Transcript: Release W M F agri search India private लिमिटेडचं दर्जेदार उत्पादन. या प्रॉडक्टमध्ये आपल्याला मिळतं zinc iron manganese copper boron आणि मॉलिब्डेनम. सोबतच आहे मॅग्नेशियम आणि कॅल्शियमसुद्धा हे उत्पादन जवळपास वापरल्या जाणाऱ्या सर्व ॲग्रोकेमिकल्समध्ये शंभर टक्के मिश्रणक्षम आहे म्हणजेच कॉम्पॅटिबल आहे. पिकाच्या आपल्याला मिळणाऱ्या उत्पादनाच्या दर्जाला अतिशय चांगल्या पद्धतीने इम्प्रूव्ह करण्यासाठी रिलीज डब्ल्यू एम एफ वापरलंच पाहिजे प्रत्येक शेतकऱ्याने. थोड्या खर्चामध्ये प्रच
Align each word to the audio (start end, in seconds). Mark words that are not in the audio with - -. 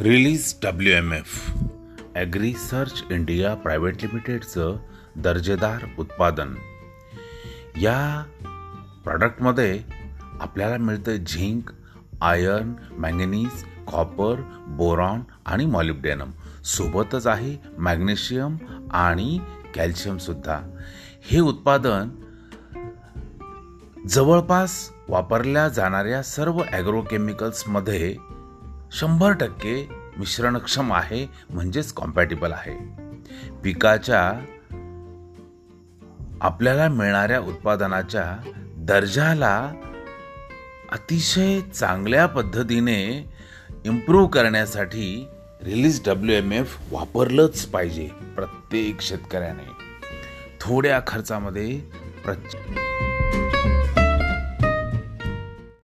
Release 0.00 0.54
W 0.62 0.92
M 0.92 1.12
F 1.12 1.32
agri 2.16 2.52
search 2.52 3.02
India 3.10 3.54
private 3.54 4.02
लिमिटेडचं 4.02 4.76
दर्जेदार 5.16 5.84
उत्पादन. 5.98 6.54
या 7.80 8.24
प्रॉडक्टमध्ये 9.04 9.82
आपल्याला 10.40 10.76
मिळतं 10.76 11.16
zinc 11.16 11.70
iron 12.20 12.72
manganese 12.98 13.64
copper 13.92 14.40
boron 14.78 15.20
आणि 15.46 15.66
मॉलिब्डेनम. 15.66 16.30
सोबतच 16.64 17.26
आहे 17.26 17.56
मॅग्नेशियम 17.78 18.56
आणि 18.92 19.38
कॅल्शियमसुद्धा 19.74 20.60
हे 21.30 21.40
उत्पादन 21.40 22.08
जवळपास 24.08 24.90
वापरल्या 25.08 25.68
जाणाऱ्या 25.68 26.22
सर्व 26.22 26.62
ॲग्रोकेमिकल्समध्ये 26.72 28.14
शंभर 28.92 29.32
टक्के 29.32 29.88
मिश्रणक्षम 30.18 30.92
आहे 30.92 31.26
म्हणजेच 31.50 31.92
कॉम्पॅटिबल 31.92 32.52
आहे. 32.52 32.76
पिकाच्या 33.64 34.32
आपल्याला 36.40 36.88
मिळणाऱ्या 36.88 37.40
उत्पादनाच्या 37.40 38.50
दर्जाला 38.76 39.72
अतिशय 40.92 41.60
चांगल्या 41.60 42.26
पद्धतीने 42.26 43.30
इम्प्रूव्ह 43.84 44.28
करण्यासाठी 44.28 45.28
रिलीज 45.62 46.08
डब्ल्यू 46.08 46.36
एम 46.36 46.52
एफ 46.52 46.78
वापरलंच 46.90 47.66
पाहिजे 47.66 48.08
प्रत्येक 48.36 49.00
शेतकऱ्याने. 49.00 49.70
थोड्या 50.60 51.00
खर्चामध्ये 51.06 51.80
प्रच 52.24 52.56